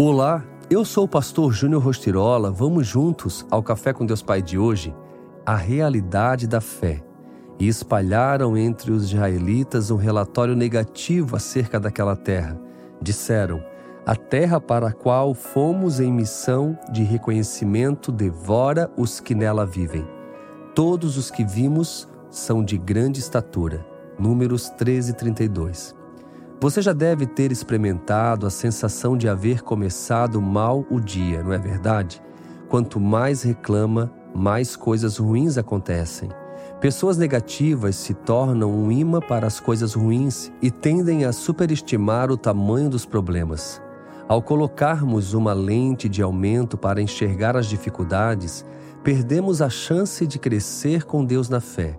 Olá, 0.00 0.44
eu 0.70 0.84
sou 0.84 1.06
o 1.06 1.08
pastor 1.08 1.52
Júnior 1.52 1.82
Rostirola. 1.82 2.52
Vamos 2.52 2.86
juntos 2.86 3.44
ao 3.50 3.64
Café 3.64 3.92
com 3.92 4.06
Deus 4.06 4.22
Pai 4.22 4.40
de 4.40 4.56
hoje? 4.56 4.94
A 5.44 5.56
realidade 5.56 6.46
da 6.46 6.60
fé. 6.60 7.02
E 7.58 7.66
espalharam 7.66 8.56
entre 8.56 8.92
os 8.92 9.06
israelitas 9.06 9.90
um 9.90 9.96
relatório 9.96 10.54
negativo 10.54 11.34
acerca 11.34 11.80
daquela 11.80 12.14
terra. 12.14 12.56
Disseram: 13.02 13.60
A 14.06 14.14
terra 14.14 14.60
para 14.60 14.90
a 14.90 14.92
qual 14.92 15.34
fomos 15.34 15.98
em 15.98 16.12
missão 16.12 16.78
de 16.92 17.02
reconhecimento 17.02 18.12
devora 18.12 18.88
os 18.96 19.18
que 19.18 19.34
nela 19.34 19.66
vivem. 19.66 20.06
Todos 20.76 21.16
os 21.16 21.28
que 21.28 21.44
vimos 21.44 22.08
são 22.30 22.62
de 22.62 22.78
grande 22.78 23.18
estatura. 23.18 23.84
Números 24.16 24.70
13, 24.70 25.14
32. 25.14 25.97
Você 26.60 26.82
já 26.82 26.92
deve 26.92 27.24
ter 27.24 27.52
experimentado 27.52 28.44
a 28.44 28.50
sensação 28.50 29.16
de 29.16 29.28
haver 29.28 29.62
começado 29.62 30.42
mal 30.42 30.84
o 30.90 30.98
dia, 30.98 31.40
não 31.40 31.52
é 31.52 31.58
verdade? 31.58 32.20
Quanto 32.68 32.98
mais 32.98 33.42
reclama, 33.42 34.12
mais 34.34 34.74
coisas 34.74 35.18
ruins 35.18 35.56
acontecem. 35.56 36.28
Pessoas 36.80 37.16
negativas 37.16 37.94
se 37.94 38.12
tornam 38.12 38.72
um 38.72 38.90
imã 38.90 39.20
para 39.20 39.46
as 39.46 39.60
coisas 39.60 39.94
ruins 39.94 40.50
e 40.60 40.68
tendem 40.68 41.24
a 41.24 41.32
superestimar 41.32 42.28
o 42.28 42.36
tamanho 42.36 42.90
dos 42.90 43.06
problemas. 43.06 43.80
Ao 44.26 44.42
colocarmos 44.42 45.34
uma 45.34 45.52
lente 45.52 46.08
de 46.08 46.22
aumento 46.22 46.76
para 46.76 47.00
enxergar 47.00 47.56
as 47.56 47.66
dificuldades, 47.66 48.64
perdemos 49.04 49.62
a 49.62 49.70
chance 49.70 50.26
de 50.26 50.40
crescer 50.40 51.04
com 51.04 51.24
Deus 51.24 51.48
na 51.48 51.60
fé. 51.60 51.96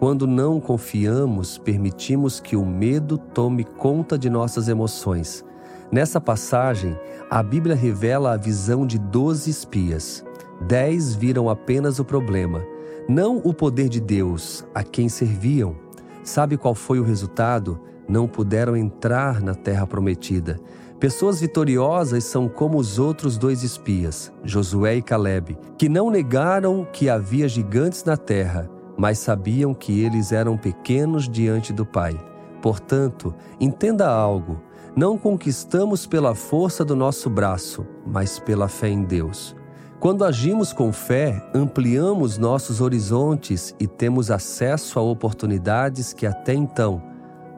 Quando 0.00 0.26
não 0.26 0.58
confiamos, 0.58 1.58
permitimos 1.58 2.40
que 2.40 2.56
o 2.56 2.64
medo 2.64 3.18
tome 3.18 3.64
conta 3.64 4.16
de 4.16 4.30
nossas 4.30 4.66
emoções. 4.66 5.44
Nessa 5.92 6.18
passagem, 6.18 6.98
a 7.28 7.42
Bíblia 7.42 7.74
revela 7.74 8.32
a 8.32 8.36
visão 8.38 8.86
de 8.86 8.98
doze 8.98 9.50
espias. 9.50 10.24
Dez 10.62 11.14
viram 11.14 11.50
apenas 11.50 11.98
o 11.98 12.04
problema, 12.04 12.64
não 13.06 13.42
o 13.44 13.52
poder 13.52 13.90
de 13.90 14.00
Deus, 14.00 14.64
a 14.74 14.82
quem 14.82 15.06
serviam. 15.06 15.76
Sabe 16.24 16.56
qual 16.56 16.74
foi 16.74 16.98
o 16.98 17.04
resultado? 17.04 17.78
Não 18.08 18.26
puderam 18.26 18.74
entrar 18.74 19.42
na 19.42 19.54
terra 19.54 19.86
prometida. 19.86 20.58
Pessoas 20.98 21.42
vitoriosas 21.42 22.24
são 22.24 22.48
como 22.48 22.78
os 22.78 22.98
outros 22.98 23.36
dois 23.36 23.62
espias, 23.62 24.32
Josué 24.44 24.96
e 24.96 25.02
Caleb, 25.02 25.58
que 25.76 25.90
não 25.90 26.10
negaram 26.10 26.88
que 26.90 27.10
havia 27.10 27.46
gigantes 27.46 28.02
na 28.02 28.16
terra 28.16 28.79
mas 29.00 29.18
sabiam 29.18 29.72
que 29.72 30.04
eles 30.04 30.30
eram 30.30 30.58
pequenos 30.58 31.26
diante 31.26 31.72
do 31.72 31.86
Pai. 31.86 32.20
Portanto, 32.60 33.34
entenda 33.58 34.06
algo: 34.06 34.60
não 34.94 35.16
conquistamos 35.16 36.04
pela 36.04 36.34
força 36.34 36.84
do 36.84 36.94
nosso 36.94 37.30
braço, 37.30 37.86
mas 38.06 38.38
pela 38.38 38.68
fé 38.68 38.90
em 38.90 39.02
Deus. 39.02 39.56
Quando 39.98 40.22
agimos 40.22 40.74
com 40.74 40.92
fé, 40.92 41.42
ampliamos 41.54 42.36
nossos 42.36 42.82
horizontes 42.82 43.74
e 43.80 43.86
temos 43.86 44.30
acesso 44.30 44.98
a 44.98 45.02
oportunidades 45.02 46.12
que 46.12 46.26
até 46.26 46.52
então 46.52 47.02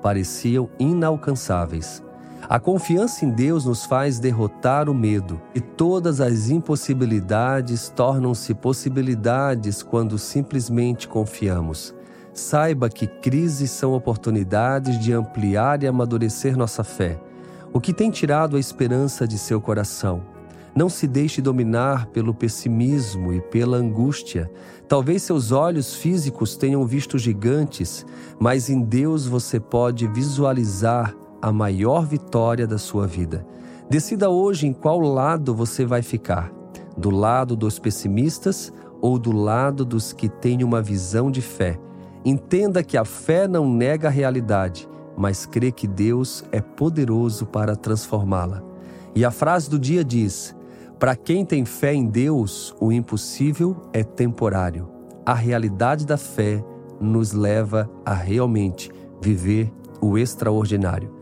pareciam 0.01 0.71
inalcançáveis. 0.79 2.05
A 2.49 2.59
confiança 2.59 3.25
em 3.25 3.31
Deus 3.31 3.65
nos 3.65 3.85
faz 3.85 4.19
derrotar 4.19 4.91
o 4.91 4.95
medo, 4.95 5.41
e 5.55 5.61
todas 5.61 6.21
as 6.21 6.51
impossibilidades 6.51 7.89
tornam-se 7.89 8.53
possibilidades 8.53 9.83
quando 9.83 10.19
simplesmente 10.19 11.07
confiamos. 11.07 11.95
Saiba 12.35 12.89
que 12.89 13.07
crises 13.07 13.71
são 13.71 13.93
oportunidades 13.93 14.99
de 14.99 15.13
ampliar 15.13 15.83
e 15.83 15.87
amadurecer 15.87 16.57
nossa 16.57 16.83
fé. 16.83 17.21
O 17.73 17.81
que 17.81 17.93
tem 17.93 18.11
tirado 18.11 18.57
a 18.57 18.61
esperança 18.61 19.27
de 19.27 19.39
seu 19.39 19.61
coração? 19.61 20.23
Não 20.75 20.89
se 20.89 21.07
deixe 21.07 21.41
dominar 21.43 22.07
pelo 22.07 22.35
pessimismo 22.35 23.33
e 23.33 23.41
pela 23.41 23.77
angústia. 23.77 24.51
Talvez 24.89 25.23
seus 25.23 25.53
olhos 25.53 25.95
físicos 25.95 26.57
tenham 26.57 26.85
visto 26.87 27.19
gigantes, 27.19 28.05
mas 28.39 28.69
em 28.71 28.81
Deus 28.81 29.27
você 29.27 29.61
pode 29.61 30.07
visualizar 30.09 31.15
a 31.43 31.51
maior 31.51 32.07
vitória 32.07 32.69
da 32.69 32.79
sua 32.79 33.05
vida. 33.05 33.45
Decida 33.91 34.31
hoje 34.31 34.69
em 34.69 34.73
qual 34.73 35.01
lado 35.01 35.53
você 35.53 35.85
vai 35.85 36.01
ficar: 36.01 36.53
do 36.97 37.11
lado 37.11 37.57
dos 37.57 37.81
pessimistas 37.81 38.73
ou 39.01 39.19
do 39.19 39.33
lado 39.33 39.85
dos 39.85 40.13
que 40.13 40.29
têm 40.29 40.63
uma 40.63 40.81
visão 40.81 41.31
de 41.31 41.43
fé. 41.43 41.79
Entenda 42.25 42.85
que 42.85 42.97
a 42.97 43.05
fé 43.05 43.49
não 43.49 43.69
nega 43.69 44.07
a 44.07 44.11
realidade, 44.11 44.89
mas 45.17 45.45
crê 45.45 45.73
que 45.73 45.89
Deus 45.89 46.45
é 46.53 46.61
poderoso 46.61 47.45
para 47.45 47.75
transformá-la. 47.75 48.63
E 49.15 49.25
a 49.25 49.31
frase 49.33 49.69
do 49.69 49.79
dia 49.79 50.05
diz: 50.05 50.55
Para 51.01 51.17
quem 51.17 51.45
tem 51.45 51.65
fé 51.65 51.93
em 51.93 52.07
Deus, 52.07 52.73
o 52.81 52.93
impossível 52.93 53.77
é 53.93 54.05
temporário. 54.05 54.89
A 55.27 55.35
realidade 55.35 56.07
da 56.07 56.17
fé 56.17 56.65
nos 57.01 57.33
leva 57.33 57.91
a 58.05 58.15
realmente 58.15 58.91
viver 59.21 59.73
o 60.01 60.17
extraordinário. 60.17 61.22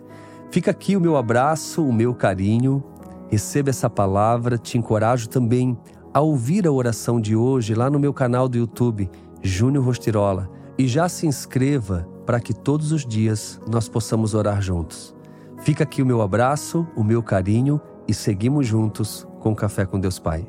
Fica 0.50 0.72
aqui 0.72 0.96
o 0.96 1.00
meu 1.00 1.16
abraço, 1.16 1.84
o 1.84 1.92
meu 1.92 2.12
carinho. 2.12 2.82
Receba 3.30 3.70
essa 3.70 3.88
palavra, 3.88 4.58
te 4.58 4.76
encorajo 4.76 5.28
também 5.28 5.78
a 6.12 6.20
ouvir 6.20 6.66
a 6.66 6.72
oração 6.72 7.20
de 7.20 7.36
hoje 7.36 7.72
lá 7.72 7.88
no 7.88 8.00
meu 8.00 8.12
canal 8.12 8.48
do 8.48 8.58
YouTube, 8.58 9.08
Júnior 9.40 9.84
Rostirola, 9.84 10.50
e 10.76 10.88
já 10.88 11.08
se 11.08 11.24
inscreva 11.24 12.08
para 12.26 12.40
que 12.40 12.52
todos 12.52 12.90
os 12.90 13.06
dias 13.06 13.60
nós 13.70 13.88
possamos 13.88 14.34
orar 14.34 14.60
juntos. 14.60 15.14
Fica 15.60 15.84
aqui 15.84 16.02
o 16.02 16.06
meu 16.06 16.20
abraço, 16.20 16.84
o 16.96 17.04
meu 17.04 17.22
carinho 17.22 17.80
e 18.08 18.12
seguimos 18.12 18.66
juntos 18.66 19.26
com 19.38 19.54
Café 19.54 19.86
com 19.86 20.00
Deus 20.00 20.18
Pai. 20.18 20.44